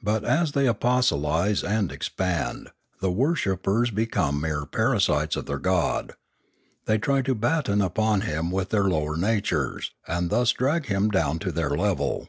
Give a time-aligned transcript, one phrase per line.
[0.00, 6.12] But, as they apostolise and expand, the worshippers become mere parasites of their God;
[6.84, 11.40] they try to batten upon Him with their lower natures, and thus drag Him down
[11.40, 12.28] to their level.